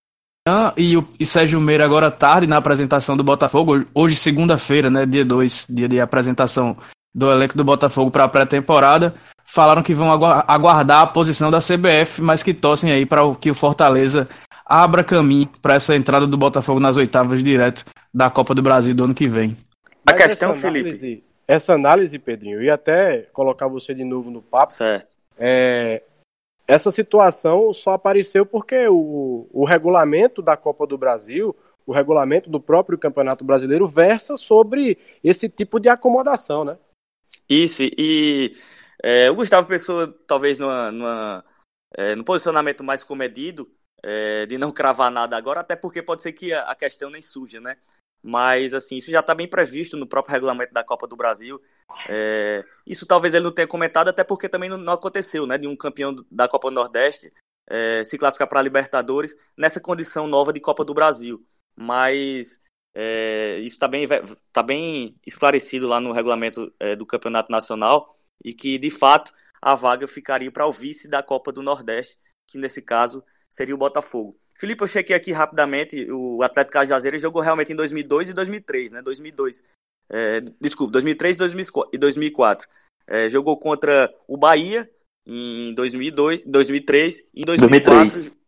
manhã 0.46 0.72
e 0.76 0.96
o 0.96 1.04
e 1.18 1.26
Sérgio 1.26 1.60
Meira 1.60 1.84
agora 1.84 2.10
tarde 2.10 2.46
na 2.46 2.56
apresentação 2.56 3.16
do 3.16 3.24
Botafogo. 3.24 3.84
Hoje, 3.94 4.16
segunda-feira, 4.16 4.90
né? 4.90 5.06
Dia 5.06 5.24
2, 5.24 5.66
dia 5.70 5.88
de 5.88 6.00
apresentação 6.00 6.76
do 7.14 7.30
elenco 7.30 7.56
do 7.56 7.64
Botafogo 7.64 8.10
para 8.10 8.24
a 8.24 8.28
pré-temporada. 8.28 9.14
Falaram 9.44 9.82
que 9.82 9.94
vão 9.94 10.12
aguardar 10.12 11.00
a 11.00 11.06
posição 11.06 11.50
da 11.50 11.58
CBF, 11.58 12.20
mas 12.20 12.42
que 12.42 12.52
torcem 12.52 12.92
aí 12.92 13.06
para 13.06 13.22
que 13.34 13.50
o 13.50 13.54
Fortaleza 13.54 14.28
abra 14.64 15.02
caminho 15.02 15.48
para 15.62 15.74
essa 15.74 15.96
entrada 15.96 16.26
do 16.26 16.36
Botafogo 16.36 16.78
nas 16.78 16.98
oitavas 16.98 17.42
direto 17.42 17.84
da 18.12 18.28
Copa 18.28 18.54
do 18.54 18.60
Brasil 18.60 18.94
do 18.94 19.04
ano 19.04 19.14
que 19.14 19.26
vem. 19.26 19.56
A 20.06 20.12
questão, 20.12 20.52
Felipe 20.52 21.24
essa 21.48 21.72
análise, 21.72 22.18
Pedrinho, 22.18 22.62
e 22.62 22.68
até 22.68 23.22
colocar 23.32 23.66
você 23.66 23.94
de 23.94 24.04
novo 24.04 24.30
no 24.30 24.42
papo. 24.42 24.74
Certo. 24.74 25.08
É, 25.38 26.02
essa 26.66 26.92
situação 26.92 27.72
só 27.72 27.92
apareceu 27.92 28.44
porque 28.44 28.86
o, 28.86 29.48
o 29.50 29.64
regulamento 29.64 30.42
da 30.42 30.58
Copa 30.58 30.86
do 30.86 30.98
Brasil, 30.98 31.56
o 31.86 31.92
regulamento 31.92 32.50
do 32.50 32.60
próprio 32.60 32.98
Campeonato 32.98 33.42
Brasileiro, 33.44 33.88
versa 33.88 34.36
sobre 34.36 34.98
esse 35.24 35.48
tipo 35.48 35.80
de 35.80 35.88
acomodação, 35.88 36.66
né? 36.66 36.76
Isso, 37.48 37.82
e 37.82 38.54
é, 39.02 39.30
o 39.30 39.34
Gustavo 39.34 39.66
Pessoa, 39.66 40.14
talvez 40.26 40.58
numa, 40.58 40.92
numa 40.92 41.44
é, 41.96 42.14
no 42.14 42.24
posicionamento 42.24 42.84
mais 42.84 43.02
comedido, 43.02 43.70
é, 44.02 44.44
de 44.44 44.58
não 44.58 44.70
cravar 44.70 45.10
nada 45.10 45.34
agora, 45.34 45.60
até 45.60 45.74
porque 45.74 46.02
pode 46.02 46.20
ser 46.20 46.32
que 46.32 46.52
a, 46.52 46.62
a 46.64 46.74
questão 46.74 47.08
nem 47.08 47.22
surja, 47.22 47.58
né? 47.58 47.78
Mas, 48.28 48.74
assim, 48.74 48.96
isso 48.98 49.10
já 49.10 49.20
está 49.20 49.34
bem 49.34 49.48
previsto 49.48 49.96
no 49.96 50.06
próprio 50.06 50.34
regulamento 50.34 50.70
da 50.70 50.84
Copa 50.84 51.06
do 51.06 51.16
Brasil. 51.16 51.58
É, 52.06 52.62
isso 52.86 53.06
talvez 53.06 53.32
ele 53.32 53.44
não 53.44 53.50
tenha 53.50 53.66
comentado, 53.66 54.08
até 54.08 54.22
porque 54.22 54.50
também 54.50 54.68
não, 54.68 54.76
não 54.76 54.92
aconteceu, 54.92 55.46
né? 55.46 55.56
De 55.56 55.66
um 55.66 55.74
campeão 55.74 56.14
da 56.30 56.46
Copa 56.46 56.68
do 56.68 56.74
Nordeste 56.74 57.30
é, 57.66 58.04
se 58.04 58.18
classificar 58.18 58.46
para 58.46 58.60
a 58.60 58.62
Libertadores 58.62 59.34
nessa 59.56 59.80
condição 59.80 60.26
nova 60.26 60.52
de 60.52 60.60
Copa 60.60 60.84
do 60.84 60.92
Brasil. 60.92 61.42
Mas 61.74 62.60
é, 62.94 63.56
isso 63.60 63.76
está 63.76 63.88
bem, 63.88 64.06
tá 64.52 64.62
bem 64.62 65.16
esclarecido 65.26 65.88
lá 65.88 65.98
no 65.98 66.12
regulamento 66.12 66.70
é, 66.78 66.94
do 66.94 67.06
Campeonato 67.06 67.50
Nacional 67.50 68.14
e 68.44 68.52
que, 68.52 68.76
de 68.76 68.90
fato, 68.90 69.32
a 69.62 69.74
vaga 69.74 70.06
ficaria 70.06 70.52
para 70.52 70.66
o 70.66 70.72
vice 70.72 71.08
da 71.08 71.22
Copa 71.22 71.50
do 71.50 71.62
Nordeste, 71.62 72.18
que 72.46 72.58
nesse 72.58 72.82
caso 72.82 73.24
seria 73.48 73.74
o 73.74 73.78
Botafogo. 73.78 74.38
Felipe, 74.58 74.82
eu 74.82 74.88
chequei 74.88 75.14
aqui 75.14 75.30
rapidamente, 75.30 76.10
o 76.10 76.42
Atlético 76.42 76.72
Cajazeiras 76.72 77.22
jogou 77.22 77.40
realmente 77.40 77.72
em 77.72 77.76
2002 77.76 78.30
e 78.30 78.34
2003, 78.34 78.90
né? 78.90 79.02
2002. 79.02 79.62
É, 80.10 80.40
desculpa, 80.60 80.92
2003 80.94 81.36
e 81.92 81.98
2004. 81.98 82.68
É, 83.06 83.28
jogou 83.28 83.56
contra 83.56 84.12
o 84.26 84.36
Bahia 84.36 84.90
em 85.24 85.72
2002, 85.74 86.42
2003 86.44 87.20
e 87.32 87.42
em 87.42 87.44
2004. 87.44 88.00
2003. 88.00 88.38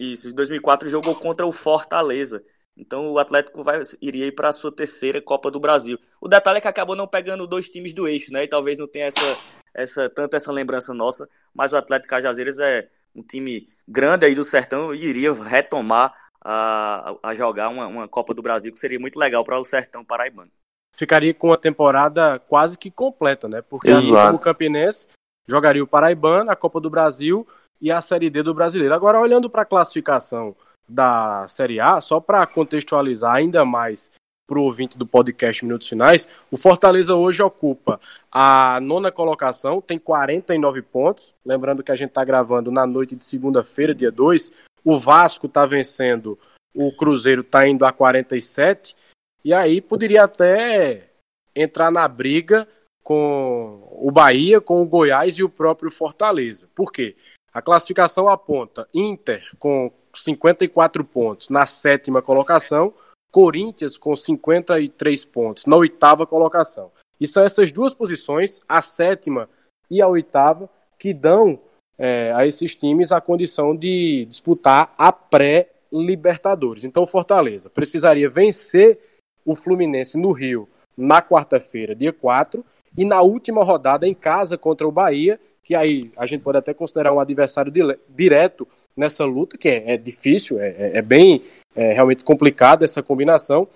Isso, 0.00 0.28
em 0.30 0.34
2004 0.34 0.88
jogou 0.88 1.14
contra 1.14 1.46
o 1.46 1.52
Fortaleza. 1.52 2.44
Então 2.76 3.12
o 3.12 3.18
Atlético 3.18 3.62
vai, 3.62 3.80
iria 4.02 4.26
ir 4.26 4.32
para 4.32 4.48
a 4.48 4.52
sua 4.52 4.74
terceira 4.74 5.22
Copa 5.22 5.52
do 5.52 5.60
Brasil. 5.60 5.98
O 6.20 6.26
detalhe 6.26 6.58
é 6.58 6.60
que 6.60 6.68
acabou 6.68 6.96
não 6.96 7.06
pegando 7.06 7.46
dois 7.46 7.68
times 7.68 7.92
do 7.92 8.08
eixo, 8.08 8.32
né? 8.32 8.42
E 8.42 8.48
talvez 8.48 8.76
não 8.76 8.88
tenha 8.88 9.06
essa, 9.06 9.38
essa 9.72 10.10
tanto 10.10 10.34
essa 10.34 10.50
lembrança 10.50 10.92
nossa, 10.92 11.28
mas 11.54 11.72
o 11.72 11.76
Atlético 11.76 12.10
Cajazeiras 12.10 12.58
é 12.58 12.88
um 13.14 13.22
time 13.22 13.66
grande 13.86 14.26
aí 14.26 14.34
do 14.34 14.44
Sertão 14.44 14.94
iria 14.94 15.32
retomar 15.32 16.14
a, 16.44 17.14
a 17.22 17.34
jogar 17.34 17.68
uma, 17.68 17.86
uma 17.86 18.08
Copa 18.08 18.32
do 18.32 18.42
Brasil, 18.42 18.72
que 18.72 18.80
seria 18.80 18.98
muito 18.98 19.18
legal 19.18 19.44
para 19.44 19.58
o 19.58 19.64
Sertão 19.64 20.04
paraibano. 20.04 20.50
Ficaria 20.96 21.32
com 21.32 21.48
uma 21.48 21.58
temporada 21.58 22.38
quase 22.40 22.76
que 22.76 22.90
completa, 22.90 23.48
né? 23.48 23.62
Porque 23.62 23.90
assim 23.90 24.12
o 24.12 24.38
Campinense 24.38 25.06
jogaria 25.48 25.82
o 25.82 25.86
Paraibano, 25.86 26.50
a 26.50 26.56
Copa 26.56 26.80
do 26.80 26.90
Brasil 26.90 27.46
e 27.80 27.90
a 27.90 28.00
Série 28.00 28.30
D 28.30 28.42
do 28.42 28.54
Brasileiro. 28.54 28.94
Agora, 28.94 29.18
olhando 29.18 29.48
para 29.48 29.62
a 29.62 29.66
classificação 29.66 30.54
da 30.88 31.46
Série 31.48 31.80
A, 31.80 32.00
só 32.00 32.20
para 32.20 32.46
contextualizar 32.46 33.34
ainda 33.34 33.64
mais 33.64 34.10
para 34.50 34.58
o 34.58 34.64
ouvinte 34.64 34.98
do 34.98 35.06
podcast 35.06 35.64
Minutos 35.64 35.86
Finais, 35.86 36.28
o 36.50 36.56
Fortaleza 36.56 37.14
hoje 37.14 37.40
ocupa 37.40 38.00
a 38.32 38.80
nona 38.82 39.12
colocação, 39.12 39.80
tem 39.80 39.96
49 39.96 40.82
pontos. 40.82 41.32
Lembrando 41.46 41.84
que 41.84 41.92
a 41.92 41.94
gente 41.94 42.08
está 42.08 42.24
gravando 42.24 42.72
na 42.72 42.84
noite 42.84 43.14
de 43.14 43.24
segunda-feira, 43.24 43.94
dia 43.94 44.10
2. 44.10 44.50
O 44.84 44.98
Vasco 44.98 45.46
está 45.46 45.64
vencendo, 45.64 46.36
o 46.74 46.90
Cruzeiro 46.90 47.42
está 47.42 47.68
indo 47.68 47.84
a 47.84 47.92
47. 47.92 48.96
E 49.44 49.54
aí 49.54 49.80
poderia 49.80 50.24
até 50.24 51.10
entrar 51.54 51.92
na 51.92 52.08
briga 52.08 52.66
com 53.04 53.88
o 53.92 54.10
Bahia, 54.10 54.60
com 54.60 54.82
o 54.82 54.86
Goiás 54.86 55.38
e 55.38 55.44
o 55.44 55.48
próprio 55.48 55.92
Fortaleza. 55.92 56.68
Por 56.74 56.90
quê? 56.90 57.14
A 57.54 57.62
classificação 57.62 58.28
aponta 58.28 58.88
Inter 58.92 59.48
com 59.60 59.92
54 60.12 61.04
pontos 61.04 61.48
na 61.50 61.64
sétima 61.66 62.20
colocação, 62.20 62.92
Corinthians 63.30 63.96
com 63.96 64.14
53 64.14 65.24
pontos 65.24 65.66
na 65.66 65.76
oitava 65.76 66.26
colocação. 66.26 66.90
E 67.20 67.26
são 67.26 67.44
essas 67.44 67.70
duas 67.70 67.92
posições, 67.94 68.60
a 68.68 68.80
sétima 68.80 69.48
e 69.90 70.00
a 70.00 70.08
oitava, 70.08 70.68
que 70.98 71.12
dão 71.12 71.58
é, 71.98 72.32
a 72.34 72.46
esses 72.46 72.74
times 72.74 73.12
a 73.12 73.20
condição 73.20 73.76
de 73.76 74.24
disputar 74.24 74.94
a 74.96 75.12
pré-Libertadores. 75.12 76.84
Então, 76.84 77.04
Fortaleza 77.06 77.68
precisaria 77.68 78.28
vencer 78.28 78.98
o 79.44 79.54
Fluminense 79.54 80.16
no 80.16 80.32
Rio 80.32 80.68
na 80.96 81.20
quarta-feira, 81.20 81.94
dia 81.94 82.12
4, 82.12 82.64
e 82.96 83.04
na 83.04 83.20
última 83.22 83.62
rodada 83.62 84.06
em 84.06 84.14
casa 84.14 84.56
contra 84.56 84.86
o 84.86 84.92
Bahia, 84.92 85.38
que 85.62 85.74
aí 85.74 86.00
a 86.16 86.26
gente 86.26 86.42
pode 86.42 86.58
até 86.58 86.74
considerar 86.74 87.12
um 87.12 87.20
adversário 87.20 87.72
direto 88.08 88.66
nessa 88.96 89.24
luta, 89.24 89.56
que 89.56 89.68
é, 89.68 89.94
é 89.94 89.96
difícil, 89.96 90.58
é, 90.58 90.68
é, 90.68 90.98
é 90.98 91.02
bem 91.02 91.42
é, 91.74 91.92
realmente 91.92 92.24
complicada 92.24 92.84
essa 92.84 93.02
combinação. 93.02 93.68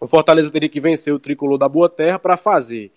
O 0.00 0.06
Fortaleza 0.06 0.50
teria 0.50 0.68
que 0.68 0.80
vencer 0.80 1.12
o 1.12 1.18
tricolor 1.18 1.58
da 1.58 1.68
Boa 1.68 1.88
Terra 1.88 2.18
para 2.18 2.36
fazer 2.36 2.90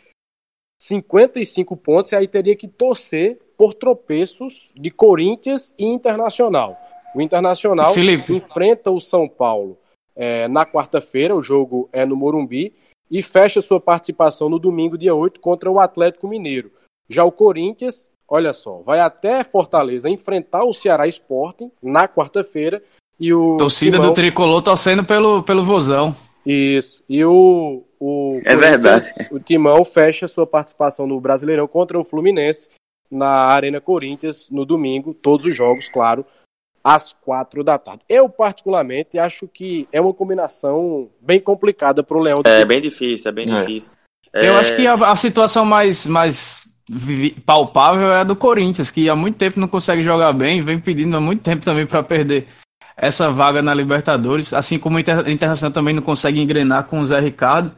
55 0.81 1.77
pontos 1.77 2.11
e 2.11 2.15
aí 2.15 2.27
teria 2.27 2.55
que 2.55 2.67
torcer 2.67 3.39
por 3.57 3.73
tropeços 3.73 4.73
de 4.75 4.91
Corinthians 4.91 5.73
e 5.77 5.85
Internacional. 5.85 6.77
O 7.15 7.21
Internacional 7.21 7.93
Felipe. 7.93 8.35
enfrenta 8.35 8.91
o 8.91 8.99
São 8.99 9.27
Paulo 9.27 9.77
é, 10.15 10.47
na 10.47 10.65
quarta-feira, 10.65 11.35
o 11.35 11.41
jogo 11.41 11.89
é 11.91 12.05
no 12.05 12.15
Morumbi, 12.15 12.73
e 13.09 13.21
fecha 13.21 13.61
sua 13.61 13.79
participação 13.79 14.49
no 14.49 14.59
domingo, 14.59 14.97
dia 14.97 15.13
8, 15.13 15.39
contra 15.39 15.69
o 15.69 15.79
Atlético 15.79 16.27
Mineiro. 16.27 16.71
Já 17.07 17.23
o 17.23 17.31
Corinthians, 17.31 18.09
olha 18.27 18.51
só, 18.51 18.79
vai 18.79 18.99
até 18.99 19.43
Fortaleza 19.43 20.09
enfrentar 20.09 20.63
o 20.63 20.73
Ceará 20.73 21.07
Sporting 21.07 21.71
na 21.81 22.07
quarta-feira. 22.07 22.81
E 23.19 23.33
o 23.33 23.57
Torcida 23.57 23.97
Timão... 23.97 24.09
do 24.09 24.13
Tricolor 24.13 24.61
torcendo 24.61 25.03
pelo, 25.03 25.43
pelo 25.43 25.63
Vozão. 25.63 26.15
Isso. 26.45 27.03
E 27.09 27.23
o, 27.25 27.83
o 27.99 28.39
é 28.43 28.55
verdade. 28.55 29.07
O 29.31 29.39
Timão 29.39 29.83
fecha 29.83 30.27
sua 30.27 30.45
participação 30.45 31.07
no 31.07 31.19
Brasileirão 31.19 31.67
contra 31.67 31.99
o 31.99 32.03
Fluminense 32.03 32.69
na 33.09 33.47
Arena 33.47 33.79
Corinthians 33.79 34.49
no 34.49 34.65
domingo, 34.65 35.13
todos 35.13 35.45
os 35.45 35.55
jogos, 35.55 35.87
claro, 35.87 36.25
às 36.83 37.13
quatro 37.13 37.63
da 37.63 37.77
tarde. 37.77 38.03
Eu, 38.07 38.29
particularmente, 38.29 39.17
acho 39.17 39.47
que 39.47 39.87
é 39.91 39.99
uma 39.99 40.13
combinação 40.13 41.09
bem 41.19 41.39
complicada 41.39 42.03
para 42.03 42.17
o 42.17 42.21
Leão. 42.21 42.41
É 42.45 42.65
bem 42.65 42.81
difícil, 42.81 43.29
é 43.29 43.31
bem 43.31 43.45
é. 43.49 43.59
difícil. 43.59 43.91
Eu 44.33 44.55
é... 44.55 44.59
acho 44.59 44.75
que 44.75 44.85
a, 44.85 44.93
a, 44.93 45.15
situação 45.15 45.65
mais, 45.65 46.05
mais 46.05 46.69
palpável 47.45 48.11
é 48.11 48.17
a 48.17 48.23
do 48.23 48.35
Corinthians, 48.35 48.91
que 48.91 49.09
há 49.09 49.15
muito 49.15 49.37
tempo 49.37 49.59
não 49.59 49.67
consegue 49.67 50.03
jogar 50.03 50.33
bem, 50.33 50.61
vem 50.61 50.79
pedindo 50.79 51.15
há 51.15 51.21
muito 51.21 51.41
tempo 51.41 51.63
também 51.63 51.87
para 51.87 52.03
perder 52.03 52.47
essa 52.97 53.29
vaga 53.29 53.61
na 53.61 53.73
Libertadores, 53.73 54.53
assim 54.53 54.79
como 54.79 54.97
o 54.97 54.99
Inter 54.99 55.27
Internacional 55.29 55.73
também 55.73 55.93
não 55.93 56.01
consegue 56.01 56.39
engrenar 56.39 56.85
com 56.85 56.99
o 56.99 57.05
Zé 57.05 57.19
Ricardo. 57.19 57.71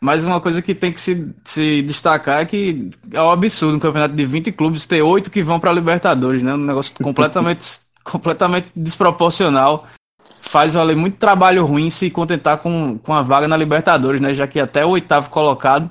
Mas 0.00 0.24
uma 0.24 0.40
coisa 0.40 0.62
que 0.62 0.74
tem 0.74 0.92
que 0.92 1.00
se, 1.00 1.32
se 1.44 1.82
destacar 1.82 2.40
é 2.40 2.44
que 2.44 2.90
é 3.12 3.20
um 3.20 3.30
absurdo 3.30 3.76
um 3.76 3.80
campeonato 3.80 4.14
de 4.14 4.24
20 4.24 4.52
clubes 4.52 4.86
ter 4.86 5.02
oito 5.02 5.30
que 5.30 5.42
vão 5.42 5.60
para 5.60 5.70
a 5.70 5.74
Libertadores, 5.74 6.42
né? 6.42 6.54
Um 6.54 6.58
negócio 6.58 6.94
completamente 7.02 7.80
completamente 8.02 8.68
desproporcional. 8.74 9.86
Faz 10.40 10.74
valer 10.74 10.96
muito 10.96 11.18
trabalho 11.18 11.64
ruim 11.64 11.88
se 11.88 12.10
contentar 12.10 12.58
com, 12.58 12.98
com 12.98 13.14
a 13.14 13.22
vaga 13.22 13.46
na 13.48 13.56
Libertadores, 13.56 14.20
né? 14.20 14.34
Já 14.34 14.46
que 14.46 14.60
até 14.60 14.84
o 14.84 14.90
oitavo 14.90 15.30
colocado 15.30 15.90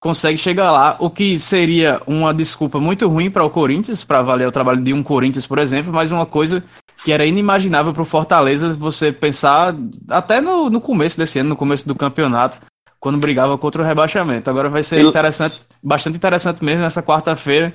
consegue 0.00 0.38
chegar 0.38 0.70
lá, 0.70 0.96
o 1.00 1.10
que 1.10 1.38
seria 1.38 2.00
uma 2.06 2.32
desculpa 2.32 2.78
muito 2.78 3.08
ruim 3.08 3.30
para 3.30 3.44
o 3.44 3.50
Corinthians, 3.50 4.04
para 4.04 4.22
valer 4.22 4.46
o 4.46 4.52
trabalho 4.52 4.80
de 4.80 4.92
um 4.92 5.02
Corinthians, 5.02 5.46
por 5.46 5.58
exemplo, 5.58 5.92
mas 5.92 6.12
uma 6.12 6.24
coisa 6.24 6.62
que 7.08 7.12
era 7.12 7.24
inimaginável 7.24 7.94
para 7.94 8.02
o 8.02 8.04
Fortaleza 8.04 8.74
você 8.74 9.10
pensar 9.10 9.74
até 10.10 10.42
no, 10.42 10.68
no 10.68 10.78
começo 10.78 11.16
desse 11.16 11.38
ano, 11.38 11.48
no 11.48 11.56
começo 11.56 11.88
do 11.88 11.94
campeonato, 11.94 12.58
quando 13.00 13.16
brigava 13.16 13.56
contra 13.56 13.80
o 13.80 13.84
rebaixamento. 13.86 14.50
Agora 14.50 14.68
vai 14.68 14.82
ser 14.82 15.00
interessante, 15.00 15.58
bastante 15.82 16.16
interessante 16.16 16.62
mesmo 16.62 16.82
nessa 16.82 17.02
quarta-feira 17.02 17.74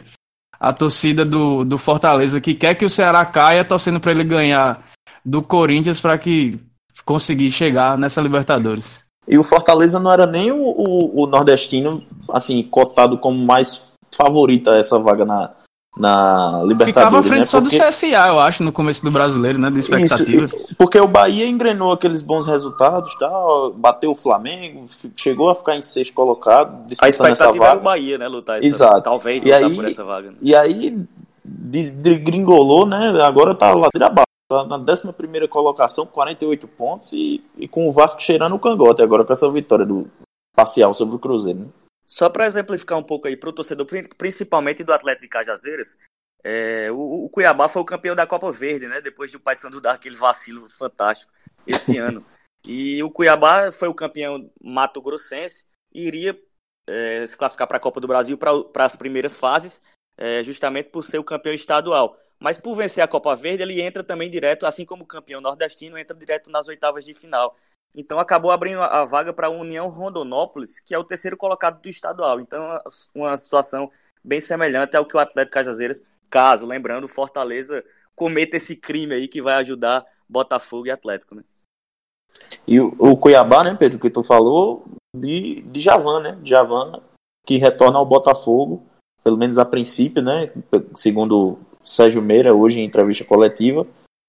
a 0.60 0.72
torcida 0.72 1.26
do, 1.26 1.66
do 1.66 1.80
Fortaleza 1.80 2.40
que 2.40 2.54
quer 2.54 2.76
que 2.76 2.86
o 2.86 2.90
Ceará 2.90 3.26
caia, 3.26 3.66
torcendo 3.66 4.00
para 4.00 4.12
ele 4.12 4.24
ganhar 4.24 4.86
do 5.26 5.42
Corinthians 5.42 6.00
para 6.00 6.16
que 6.16 6.60
conseguir 7.04 7.50
chegar 7.50 7.98
nessa 7.98 8.22
Libertadores. 8.22 9.02
E 9.28 9.36
o 9.36 9.44
Fortaleza 9.44 10.00
não 10.00 10.14
era 10.14 10.28
nem 10.28 10.52
o, 10.52 10.62
o, 10.62 11.24
o 11.24 11.26
nordestino, 11.26 12.04
assim, 12.30 12.62
cotado 12.62 13.18
como 13.18 13.44
mais 13.44 13.94
favorita 14.16 14.76
essa 14.76 15.00
vaga 15.00 15.26
na, 15.26 15.56
na 15.96 16.64
Libertadores. 16.64 16.88
Ficava 16.88 17.20
à 17.20 17.24
frente 17.24 17.40
né? 17.40 17.46
só 17.46 17.62
porque... 17.62 17.78
do 17.78 17.88
CSA, 17.88 18.08
eu 18.08 18.40
acho, 18.40 18.64
no 18.64 18.72
começo 18.72 19.04
do 19.04 19.12
brasileiro, 19.12 19.60
né? 19.60 19.70
De 19.70 19.80
expectativas. 19.80 20.54
Isso, 20.54 20.76
porque 20.76 21.00
o 21.00 21.08
Bahia 21.08 21.48
engrenou 21.48 21.92
aqueles 21.92 22.22
bons 22.22 22.48
resultados, 22.48 23.14
tá? 23.18 23.30
bateu 23.76 24.12
o 24.12 24.16
Flamengo, 24.16 24.88
chegou 25.16 25.50
a 25.50 25.56
ficar 25.56 25.76
em 25.76 25.82
sexto 25.82 26.14
colocado. 26.14 26.86
A 27.00 27.08
expectativa 27.08 27.66
era 27.66 27.78
o 27.78 27.82
Bahia, 27.82 28.18
né? 28.18 28.28
Lutar 28.28 28.58
essa, 28.58 28.68
Exato. 28.68 29.02
Talvez 29.02 29.44
e 29.44 29.52
lutar 29.52 29.64
aí, 29.64 29.76
por 29.76 29.86
essa 29.86 30.04
vaga. 30.04 30.32
Né? 30.32 30.38
E 30.42 30.56
aí 30.56 31.06
desgringolou, 31.46 32.86
né? 32.86 33.14
Agora 33.22 33.54
tá 33.54 33.74
lá 33.74 33.90
de 33.94 34.04
abaixo. 34.04 34.24
Tá 34.50 34.66
na 34.66 34.78
11 34.78 35.48
colocação, 35.48 36.06
48 36.06 36.68
pontos 36.68 37.14
e, 37.14 37.44
e 37.58 37.68
com 37.68 37.88
o 37.88 37.92
Vasco 37.92 38.22
cheirando 38.22 38.54
o 38.54 38.60
cangote 38.60 39.02
agora 39.02 39.24
com 39.24 39.34
essa 39.34 39.50
vitória 39.50 39.86
do 39.86 40.08
parcial 40.56 40.94
sobre 40.94 41.16
o 41.16 41.20
Cruzeiro. 41.20 41.60
Né? 41.60 41.66
Só 42.14 42.30
para 42.30 42.46
exemplificar 42.46 42.96
um 42.96 43.02
pouco 43.02 43.28
aí 43.28 43.36
para 43.36 43.50
o 43.50 43.54
torcedor, 43.54 43.88
principalmente 44.20 44.84
do 44.84 44.94
Atlético 44.94 45.24
de 45.24 45.30
Cajazeiras, 45.30 45.98
é, 46.44 46.92
o, 46.92 47.26
o, 47.26 47.28
Cuiabá 47.28 47.68
foi 47.68 47.82
o 47.82 47.86
campeão 47.86 48.16
da 48.16 48.28
Copa 48.28 48.52
Verde, 48.52 48.88
né? 48.88 49.02
Depois 49.02 49.32
de 49.32 49.38
o 49.38 49.40
Paysandu 49.40 49.82
dar 49.82 49.94
aquele 49.94 50.16
vacilo 50.16 50.70
fantástico 50.70 51.34
esse 51.66 51.98
ano. 51.98 52.24
E 52.68 53.02
o 53.02 53.10
Cuiabá 53.10 53.72
foi 53.72 53.88
o 53.88 53.96
campeão 53.96 54.48
Mato 54.62 55.02
Grossense 55.02 55.66
e 55.92 56.06
iria 56.06 56.40
é, 56.86 57.26
se 57.26 57.36
classificar 57.36 57.68
para 57.68 57.78
a 57.78 57.80
Copa 57.80 58.00
do 58.00 58.08
Brasil 58.08 58.38
para 58.38 58.86
as 58.86 58.96
primeiras 58.96 59.36
fases, 59.36 59.82
é, 60.16 60.44
justamente 60.44 60.90
por 60.92 61.04
ser 61.04 61.18
o 61.18 61.24
campeão 61.24 61.56
estadual. 61.56 62.16
Mas 62.40 62.60
por 62.60 62.76
vencer 62.76 63.04
a 63.04 63.08
Copa 63.08 63.36
Verde, 63.36 63.64
ele 63.64 63.82
entra 63.82 64.04
também 64.04 64.30
direto, 64.30 64.68
assim 64.68 64.86
como 64.86 65.04
o 65.04 65.08
campeão 65.08 65.42
nordestino, 65.42 65.98
entra 65.98 66.16
direto 66.16 66.52
nas 66.52 66.68
oitavas 66.68 67.04
de 67.04 67.16
final. 67.16 67.58
Então 67.96 68.20
acabou 68.20 68.52
abrindo 68.52 68.82
a 68.82 69.06
vaga 69.06 69.32
para 69.32 69.48
a 69.48 69.52
União 69.52 69.88
Rondonópolis, 69.90 70.80
que 70.80 70.96
é 70.96 70.98
o 70.98 71.04
terceiro 71.04 71.38
colocado 71.38 71.82
do 71.82 71.90
estadual. 71.90 72.40
Então 72.40 72.80
uma 73.14 73.38
situação 73.38 73.92
bem 74.24 74.42
semelhante 74.42 74.98
ao 74.98 75.06
que 75.06 75.16
o 75.16 75.20
Atlético 75.20 75.54
Cajazeiras, 75.54 76.02
caso, 76.30 76.66
lembrando, 76.66 77.08
Fortaleza 77.08 77.84
cometa 78.16 78.58
esse 78.58 78.76
crime 78.76 79.14
aí 79.14 79.28
que 79.28 79.42
vai 79.42 79.56
ajudar 79.56 80.06
Botafogo 80.28 80.88
e 80.88 80.92
Atlético, 80.92 81.36
né? 81.36 81.44
E 82.68 82.80
o, 82.80 82.96
o 82.98 83.18
Cuiabá, 83.18 83.64
né, 83.64 83.76
Pedro, 83.76 84.00
que 84.00 84.10
tu 84.10 84.24
falou, 84.24 84.86
de, 85.16 85.62
de 85.62 85.80
Javan, 85.80 86.20
né? 86.22 86.40
Javan, 86.44 87.02
que 87.46 87.58
retorna 87.58 88.00
ao 88.00 88.06
Botafogo, 88.06 88.84
pelo 89.24 89.38
menos 89.38 89.60
a 89.60 89.66
princípio, 89.66 90.22
né? 90.22 90.52
Segundo 90.96 91.60
Sérgio 91.84 92.22
Meira, 92.22 92.54
hoje 92.54 92.80
em 92.80 92.86
entrevista 92.86 93.24
coletiva, 93.24 93.86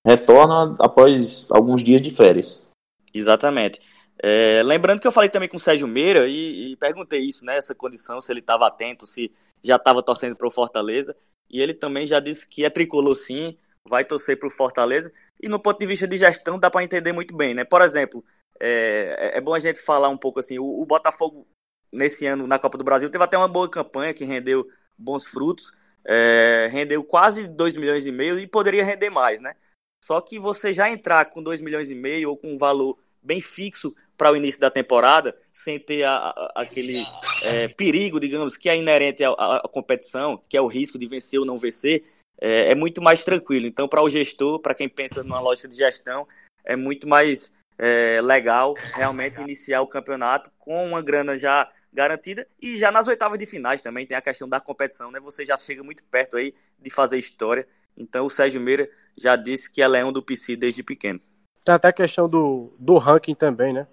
retorna 0.06 0.74
após 0.78 1.50
alguns 1.50 1.82
dias 1.82 2.02
de 2.02 2.10
férias. 2.10 2.68
Exatamente. 3.14 3.80
É, 4.22 4.62
lembrando 4.62 5.00
que 5.00 5.06
eu 5.06 5.12
falei 5.12 5.28
também 5.28 5.48
com 5.48 5.56
o 5.56 5.60
Sérgio 5.60 5.86
Meira 5.86 6.26
e, 6.26 6.72
e 6.72 6.76
perguntei 6.76 7.20
isso, 7.20 7.44
né? 7.44 7.56
Essa 7.56 7.74
condição, 7.74 8.20
se 8.20 8.32
ele 8.32 8.40
estava 8.40 8.66
atento, 8.66 9.06
se 9.06 9.32
já 9.62 9.76
estava 9.76 10.02
torcendo 10.02 10.36
para 10.36 10.46
o 10.46 10.50
Fortaleza. 10.50 11.16
E 11.50 11.60
ele 11.60 11.74
também 11.74 12.06
já 12.06 12.20
disse 12.20 12.46
que 12.46 12.64
é 12.64 12.70
tricolor 12.70 13.16
sim. 13.16 13.56
vai 13.88 14.04
torcer 14.04 14.38
para 14.38 14.48
o 14.48 14.50
Fortaleza. 14.50 15.12
E 15.40 15.48
no 15.48 15.58
ponto 15.60 15.78
de 15.78 15.86
vista 15.86 16.06
de 16.06 16.16
gestão, 16.16 16.58
dá 16.58 16.70
para 16.70 16.84
entender 16.84 17.12
muito 17.12 17.34
bem, 17.36 17.54
né? 17.54 17.64
Por 17.64 17.82
exemplo, 17.82 18.24
é, 18.60 19.32
é, 19.36 19.40
bom 19.40 19.54
a 19.54 19.58
gente 19.58 19.80
falar 19.80 20.08
um 20.08 20.16
pouco 20.16 20.40
assim: 20.40 20.58
o, 20.58 20.64
o, 20.64 20.86
Botafogo, 20.86 21.46
nesse 21.92 22.26
ano 22.26 22.46
na 22.46 22.58
Copa 22.58 22.78
do 22.78 22.84
Brasil, 22.84 23.10
teve 23.10 23.24
até 23.24 23.36
uma 23.36 23.48
boa 23.48 23.68
campanha 23.68 24.14
que 24.14 24.24
rendeu 24.24 24.66
bons 24.96 25.24
frutos, 25.24 25.72
é, 26.04 26.68
rendeu 26.70 27.02
quase 27.04 27.48
2 27.48 27.76
milhões 27.76 28.06
e 28.06 28.12
meio 28.12 28.38
e 28.38 28.46
poderia 28.46 28.84
render 28.84 29.10
mais, 29.10 29.40
né? 29.40 29.54
Só 30.02 30.20
que 30.20 30.38
você 30.38 30.72
já 30.72 30.90
entrar 30.90 31.24
com 31.26 31.42
2 31.42 31.60
milhões 31.60 31.90
e 31.90 31.94
meio 31.94 32.30
ou 32.30 32.36
com 32.36 32.52
um 32.52 32.58
valor 32.58 32.98
bem 33.24 33.40
fixo 33.40 33.94
para 34.16 34.30
o 34.30 34.36
início 34.36 34.60
da 34.60 34.70
temporada, 34.70 35.36
sem 35.52 35.78
ter 35.78 36.04
a, 36.04 36.16
a, 36.16 36.52
aquele 36.56 37.04
é, 37.42 37.68
perigo, 37.68 38.20
digamos, 38.20 38.56
que 38.56 38.68
é 38.68 38.76
inerente 38.76 39.24
à, 39.24 39.30
à, 39.30 39.68
competição, 39.68 40.40
que 40.48 40.56
é 40.56 40.60
o 40.60 40.66
risco 40.66 40.98
de 40.98 41.06
vencer 41.06 41.40
ou 41.40 41.46
não 41.46 41.58
vencer, 41.58 42.04
é, 42.40 42.70
é 42.70 42.74
muito 42.74 43.02
mais 43.02 43.24
tranquilo. 43.24 43.66
Então, 43.66 43.88
para 43.88 44.02
o 44.02 44.08
gestor, 44.08 44.60
para 44.60 44.74
quem 44.74 44.88
pensa 44.88 45.22
numa 45.22 45.40
lógica 45.40 45.68
de 45.68 45.76
gestão, 45.76 46.28
é 46.64 46.76
muito 46.76 47.08
mais 47.08 47.52
é, 47.78 48.20
legal 48.22 48.74
realmente 48.94 49.40
iniciar 49.40 49.80
o 49.80 49.86
campeonato 49.86 50.50
com 50.58 50.86
uma 50.86 51.02
grana 51.02 51.36
já 51.36 51.70
garantida 51.92 52.46
e 52.60 52.76
já 52.76 52.90
nas 52.90 53.06
oitavas 53.06 53.38
de 53.38 53.46
finais 53.46 53.80
também 53.80 54.04
tem 54.04 54.16
a 54.16 54.22
questão 54.22 54.48
da 54.48 54.60
competição, 54.60 55.12
né? 55.12 55.20
Você 55.20 55.46
já 55.46 55.56
chega 55.56 55.82
muito 55.82 56.02
perto 56.04 56.36
aí 56.36 56.52
de 56.80 56.90
fazer 56.90 57.18
história. 57.18 57.66
Então 57.96 58.26
o 58.26 58.30
Sérgio 58.30 58.60
Meira 58.60 58.88
já 59.16 59.36
disse 59.36 59.70
que 59.70 59.80
é 59.80 59.86
leão 59.86 60.12
do 60.12 60.22
PC 60.22 60.56
desde 60.56 60.82
pequeno. 60.82 61.20
Tem 61.64 61.74
até 61.74 61.88
a 61.88 61.92
questão 61.92 62.28
do, 62.28 62.72
do 62.78 62.98
ranking 62.98 63.34
também, 63.34 63.72
né? 63.72 63.86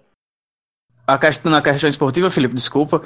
A 1.06 1.18
questão, 1.18 1.50
na 1.50 1.62
questão 1.62 1.88
esportiva, 1.88 2.30
Felipe, 2.30 2.54
desculpa. 2.54 3.02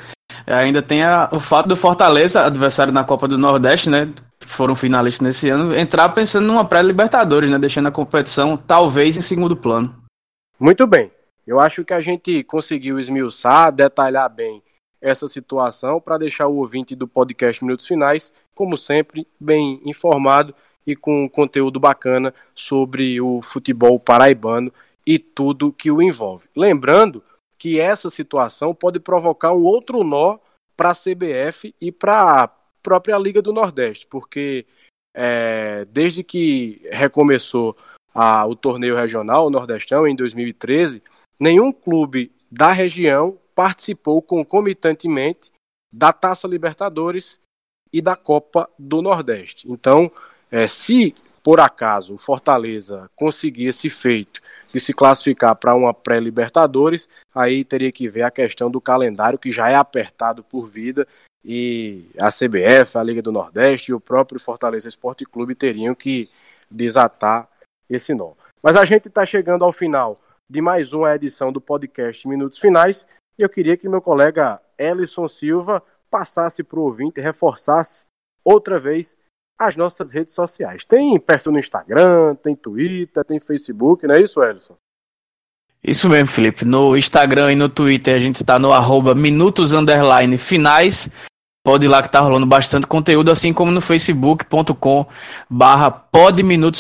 Ainda 0.46 0.82
tem 0.82 1.02
a, 1.02 1.28
o 1.32 1.40
fato 1.40 1.68
do 1.68 1.76
Fortaleza, 1.76 2.44
adversário 2.44 2.92
na 2.92 3.04
Copa 3.04 3.26
do 3.26 3.38
Nordeste, 3.38 3.88
né? 3.88 4.12
Foram 4.40 4.74
finalistas 4.74 5.26
nesse 5.26 5.48
ano, 5.48 5.74
entrar 5.74 6.08
pensando 6.10 6.46
numa 6.46 6.64
pré-Libertadores, 6.64 7.48
né? 7.48 7.58
Deixando 7.58 7.88
a 7.88 7.92
competição 7.92 8.56
talvez 8.56 9.16
em 9.16 9.22
segundo 9.22 9.56
plano. 9.56 9.94
Muito 10.58 10.86
bem. 10.86 11.10
Eu 11.46 11.60
acho 11.60 11.84
que 11.84 11.94
a 11.94 12.00
gente 12.00 12.42
conseguiu 12.44 12.98
esmiuçar, 12.98 13.72
detalhar 13.72 14.28
bem 14.28 14.62
essa 15.00 15.28
situação 15.28 16.00
para 16.00 16.18
deixar 16.18 16.48
o 16.48 16.56
ouvinte 16.56 16.96
do 16.96 17.06
podcast 17.06 17.62
Minutos 17.64 17.86
Finais, 17.86 18.32
como 18.54 18.76
sempre, 18.76 19.26
bem 19.38 19.80
informado 19.84 20.54
e 20.86 20.94
com 20.94 21.28
conteúdo 21.28 21.80
bacana 21.80 22.32
sobre 22.54 23.20
o 23.20 23.42
futebol 23.42 23.98
paraibano 23.98 24.72
e 25.06 25.18
tudo 25.18 25.72
que 25.72 25.90
o 25.90 26.00
envolve. 26.00 26.48
Lembrando 26.54 27.22
que 27.58 27.80
essa 27.80 28.10
situação 28.10 28.74
pode 28.74 29.00
provocar 29.00 29.52
um 29.52 29.64
outro 29.64 30.04
nó 30.04 30.38
para 30.76 30.90
a 30.90 30.94
CBF 30.94 31.74
e 31.80 31.90
para 31.90 32.44
a 32.44 32.48
própria 32.82 33.18
Liga 33.18 33.40
do 33.40 33.52
Nordeste, 33.52 34.06
porque 34.06 34.66
é, 35.14 35.86
desde 35.86 36.22
que 36.22 36.80
recomeçou 36.90 37.76
a, 38.14 38.46
o 38.46 38.54
torneio 38.54 38.94
regional, 38.94 39.46
o 39.46 39.50
Nordestão, 39.50 40.06
em 40.06 40.14
2013, 40.14 41.02
nenhum 41.40 41.72
clube 41.72 42.30
da 42.50 42.70
região 42.72 43.38
participou 43.54 44.20
concomitantemente 44.20 45.50
da 45.92 46.12
Taça 46.12 46.46
Libertadores 46.46 47.40
e 47.92 48.02
da 48.02 48.14
Copa 48.14 48.68
do 48.78 49.00
Nordeste. 49.00 49.70
Então, 49.70 50.12
é, 50.50 50.68
se 50.68 51.14
por 51.42 51.60
acaso 51.60 52.14
o 52.14 52.18
Fortaleza 52.18 53.08
conseguir 53.14 53.66
esse 53.66 53.88
feito 53.88 54.40
de 54.72 54.80
se 54.80 54.92
classificar 54.92 55.54
para 55.54 55.76
uma 55.76 55.94
pré-Libertadores, 55.94 57.08
aí 57.32 57.64
teria 57.64 57.92
que 57.92 58.08
ver 58.08 58.22
a 58.22 58.32
questão 58.32 58.68
do 58.68 58.80
calendário 58.80 59.38
que 59.38 59.52
já 59.52 59.68
é 59.68 59.76
apertado 59.76 60.42
por 60.42 60.66
vida 60.66 61.06
e 61.44 62.04
a 62.18 62.30
CBF, 62.30 62.98
a 62.98 63.02
Liga 63.04 63.22
do 63.22 63.30
Nordeste 63.30 63.92
e 63.92 63.94
o 63.94 64.00
próprio 64.00 64.40
Fortaleza 64.40 64.88
Esporte 64.88 65.24
Clube 65.24 65.54
teriam 65.54 65.94
que 65.94 66.28
desatar 66.68 67.48
esse 67.88 68.12
nó. 68.12 68.32
Mas 68.60 68.74
a 68.74 68.84
gente 68.84 69.06
está 69.06 69.24
chegando 69.24 69.64
ao 69.64 69.72
final 69.72 70.20
de 70.50 70.60
mais 70.60 70.92
uma 70.92 71.14
edição 71.14 71.52
do 71.52 71.60
podcast 71.60 72.26
Minutos 72.26 72.58
Finais 72.58 73.06
e 73.38 73.42
eu 73.42 73.48
queria 73.48 73.76
que 73.76 73.88
meu 73.88 74.02
colega 74.02 74.60
Ellison 74.76 75.28
Silva 75.28 75.80
passasse 76.10 76.64
para 76.64 76.80
o 76.80 76.82
ouvinte, 76.82 77.20
reforçasse 77.20 78.04
outra 78.44 78.80
vez 78.80 79.16
as 79.58 79.76
nossas 79.76 80.10
redes 80.10 80.34
sociais. 80.34 80.84
Tem 80.84 81.18
perfil 81.18 81.52
no 81.52 81.58
Instagram, 81.58 82.34
tem 82.36 82.54
Twitter, 82.54 83.24
tem 83.24 83.40
Facebook, 83.40 84.06
não 84.06 84.14
é 84.14 84.20
isso, 84.20 84.42
Ellison? 84.42 84.76
Isso 85.82 86.08
mesmo, 86.08 86.28
Felipe. 86.28 86.64
No 86.64 86.96
Instagram 86.96 87.52
e 87.52 87.56
no 87.56 87.68
Twitter 87.68 88.14
a 88.16 88.18
gente 88.18 88.36
está 88.36 88.58
no 88.58 88.72
arroba 88.72 89.14
minutos 89.14 89.72
underline 89.72 90.36
finais. 90.36 91.08
Pode 91.64 91.86
ir 91.86 91.88
lá 91.88 92.02
que 92.02 92.10
tá 92.10 92.20
rolando 92.20 92.46
bastante 92.46 92.86
conteúdo, 92.86 93.30
assim 93.30 93.52
como 93.52 93.70
no 93.72 93.80
facebook.com 93.80 95.06
barra 95.50 95.90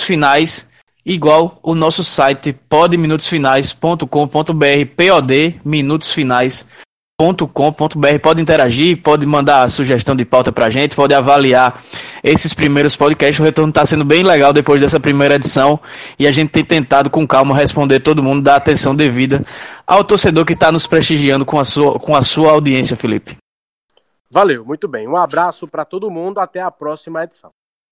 finais, 0.04 0.68
igual 1.04 1.58
o 1.62 1.74
nosso 1.74 2.04
site 2.04 2.52
podminutosfinais.com.br, 2.68 4.06
pod 4.96 5.60
minutos 5.64 6.12
finais 6.12 6.66
com.br 7.18 8.18
pode 8.22 8.42
interagir, 8.42 9.00
pode 9.00 9.24
mandar 9.24 9.70
sugestão 9.70 10.14
de 10.14 10.22
pauta 10.22 10.52
pra 10.52 10.68
gente, 10.68 10.94
pode 10.94 11.14
avaliar 11.14 11.82
esses 12.22 12.52
primeiros 12.52 12.94
podcasts. 12.94 13.40
O 13.40 13.42
retorno 13.42 13.70
está 13.70 13.86
sendo 13.86 14.04
bem 14.04 14.22
legal 14.22 14.52
depois 14.52 14.82
dessa 14.82 15.00
primeira 15.00 15.36
edição 15.36 15.80
e 16.18 16.26
a 16.26 16.32
gente 16.32 16.50
tem 16.50 16.62
tentado 16.62 17.08
com 17.08 17.26
calma 17.26 17.56
responder 17.56 18.00
todo 18.00 18.22
mundo, 18.22 18.42
dar 18.42 18.56
atenção 18.56 18.94
devida 18.94 19.46
ao 19.86 20.04
torcedor 20.04 20.44
que 20.44 20.52
está 20.52 20.70
nos 20.70 20.86
prestigiando 20.86 21.46
com 21.46 21.58
a 21.58 21.64
sua, 21.64 21.98
com 21.98 22.14
a 22.14 22.20
sua 22.20 22.50
audiência, 22.50 22.98
Felipe. 22.98 23.38
Valeu, 24.30 24.62
muito 24.62 24.86
bem. 24.86 25.08
Um 25.08 25.16
abraço 25.16 25.66
para 25.66 25.86
todo 25.86 26.10
mundo, 26.10 26.38
até 26.38 26.60
a 26.60 26.70
próxima 26.70 27.24
edição. 27.24 27.50